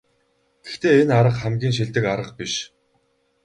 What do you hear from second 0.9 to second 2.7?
энэ арга хамгийн шилдэг арга биш.